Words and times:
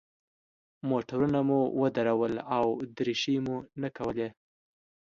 موټرونه 0.89 1.39
مو 1.47 1.59
ودرول 1.81 2.33
او 2.57 2.65
دریشۍ 2.97 3.37
مو 3.45 3.55
نه 3.81 3.89
کولې. 3.97 4.29